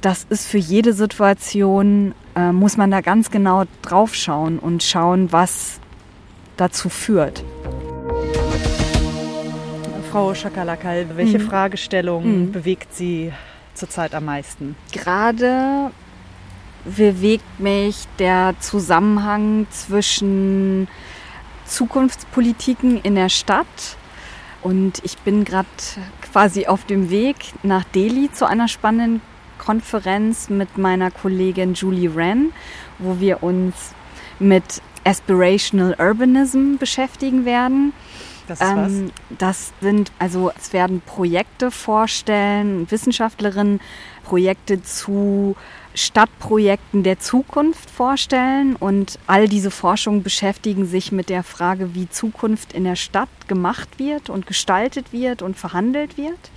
das 0.00 0.26
ist 0.28 0.46
für 0.46 0.58
jede 0.58 0.92
Situation, 0.92 2.14
äh, 2.36 2.52
muss 2.52 2.76
man 2.76 2.90
da 2.90 3.00
ganz 3.00 3.30
genau 3.30 3.64
drauf 3.82 4.14
schauen 4.14 4.58
und 4.58 4.82
schauen, 4.82 5.32
was 5.32 5.80
dazu 6.56 6.88
führt. 6.88 7.42
Frau 10.14 10.32
Schakalakal, 10.32 11.16
welche 11.16 11.40
mhm. 11.40 11.48
Fragestellung 11.48 12.42
mhm. 12.42 12.52
bewegt 12.52 12.94
Sie 12.94 13.32
zurzeit 13.74 14.14
am 14.14 14.26
meisten? 14.26 14.76
Gerade 14.92 15.90
bewegt 16.84 17.58
mich 17.58 18.04
der 18.20 18.54
Zusammenhang 18.60 19.66
zwischen 19.70 20.86
Zukunftspolitiken 21.66 23.00
in 23.00 23.16
der 23.16 23.28
Stadt 23.28 23.96
und 24.62 25.00
ich 25.02 25.18
bin 25.18 25.44
gerade 25.44 25.66
quasi 26.30 26.68
auf 26.68 26.84
dem 26.84 27.10
Weg 27.10 27.34
nach 27.64 27.82
Delhi 27.82 28.30
zu 28.30 28.46
einer 28.46 28.68
spannenden 28.68 29.20
Konferenz 29.58 30.48
mit 30.48 30.78
meiner 30.78 31.10
Kollegin 31.10 31.74
Julie 31.74 32.14
Wren, 32.14 32.52
wo 33.00 33.18
wir 33.18 33.42
uns 33.42 33.74
mit 34.38 34.80
Aspirational 35.02 35.96
Urbanism 35.98 36.76
beschäftigen 36.78 37.44
werden. 37.44 37.92
Das 38.46 38.60
ist? 38.60 38.66
Ähm, 38.66 39.10
das 39.38 39.72
sind, 39.80 40.12
also 40.18 40.52
es 40.58 40.72
werden 40.72 41.00
Projekte 41.04 41.70
vorstellen, 41.70 42.90
Wissenschaftlerinnen 42.90 43.80
Projekte 44.24 44.82
zu 44.82 45.56
Stadtprojekten 45.94 47.04
der 47.04 47.20
Zukunft 47.20 47.88
vorstellen 47.88 48.74
und 48.74 49.18
all 49.26 49.48
diese 49.48 49.70
Forschungen 49.70 50.22
beschäftigen 50.22 50.86
sich 50.86 51.12
mit 51.12 51.28
der 51.28 51.44
Frage, 51.44 51.94
wie 51.94 52.08
Zukunft 52.08 52.72
in 52.72 52.84
der 52.84 52.96
Stadt 52.96 53.28
gemacht 53.46 53.98
wird 53.98 54.28
und 54.28 54.46
gestaltet 54.46 55.12
wird 55.12 55.42
und 55.42 55.56
verhandelt 55.56 56.18
wird. 56.18 56.50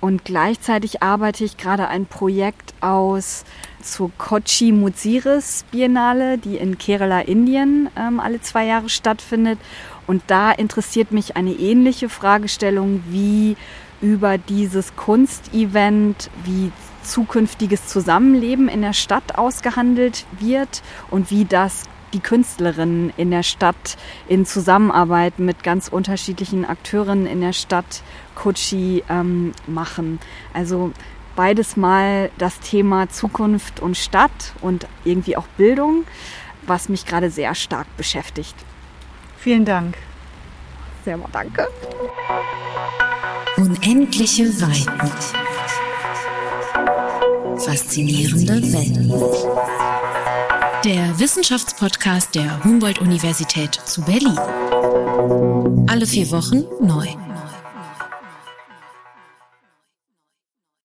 Und 0.00 0.24
gleichzeitig 0.24 1.02
arbeite 1.02 1.44
ich 1.44 1.56
gerade 1.56 1.88
ein 1.88 2.04
Projekt 2.04 2.74
aus 2.82 3.44
zur 3.80 4.10
Kochi 4.18 4.72
Muziris 4.72 5.64
Biennale, 5.70 6.36
die 6.36 6.56
in 6.56 6.76
Kerala, 6.76 7.20
Indien 7.20 7.88
ähm, 7.96 8.20
alle 8.20 8.40
zwei 8.40 8.66
Jahre 8.66 8.88
stattfindet. 8.88 9.58
Und 10.06 10.22
da 10.26 10.52
interessiert 10.52 11.12
mich 11.12 11.36
eine 11.36 11.52
ähnliche 11.52 12.08
Fragestellung 12.08 13.02
wie 13.08 13.56
über 14.00 14.38
dieses 14.38 14.96
Kunstevent, 14.96 16.30
wie 16.44 16.72
zukünftiges 17.02 17.86
Zusammenleben 17.86 18.68
in 18.68 18.82
der 18.82 18.92
Stadt 18.92 19.36
ausgehandelt 19.36 20.26
wird 20.38 20.82
und 21.10 21.30
wie 21.30 21.44
das 21.44 21.84
die 22.12 22.20
Künstlerinnen 22.20 23.12
in 23.16 23.30
der 23.30 23.42
Stadt 23.42 23.96
in 24.28 24.46
Zusammenarbeit 24.46 25.38
mit 25.38 25.64
ganz 25.64 25.88
unterschiedlichen 25.88 26.64
Akteurinnen 26.64 27.26
in 27.26 27.40
der 27.40 27.52
Stadt 27.52 28.02
Kochi 28.36 29.02
ähm, 29.08 29.52
machen. 29.66 30.20
Also 30.52 30.92
beides 31.34 31.76
mal 31.76 32.30
das 32.38 32.60
Thema 32.60 33.08
Zukunft 33.08 33.80
und 33.80 33.96
Stadt 33.96 34.54
und 34.60 34.86
irgendwie 35.04 35.36
auch 35.36 35.46
Bildung, 35.56 36.04
was 36.66 36.88
mich 36.88 37.04
gerade 37.04 37.30
sehr 37.30 37.54
stark 37.54 37.86
beschäftigt. 37.96 38.54
Vielen 39.44 39.66
Dank. 39.66 39.98
Sehr 41.04 41.18
mal 41.18 41.28
danke. 41.30 41.68
Unendliche 43.58 44.44
Weiten. 44.58 45.10
Faszinierende 47.58 48.62
Welt. 48.72 48.96
Der 50.86 51.20
Wissenschaftspodcast 51.20 52.34
der 52.34 52.64
Humboldt-Universität 52.64 53.74
zu 53.74 54.00
Berlin. 54.00 54.38
Alle 55.90 56.06
vier 56.06 56.30
Wochen 56.30 56.64
neu. 56.80 57.08